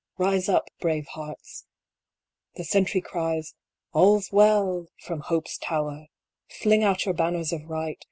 Rise 0.17 0.49
up, 0.49 0.71
brave 0.79 1.05
hearts 1.09 1.67
1 2.55 2.61
86 2.61 2.63
HEAR, 2.63 2.63
ISRAEL! 2.63 2.63
The 2.63 2.63
sentry 2.91 3.01
cries:" 3.07 3.55
All 3.93 4.17
s 4.17 4.31
well!" 4.31 4.87
from 5.05 5.19
Hope 5.19 5.45
s 5.45 5.59
tower! 5.61 6.07
Fling 6.49 6.83
out 6.83 7.05
your 7.05 7.13
banners 7.13 7.53
of 7.53 7.63
Right 7.69 7.99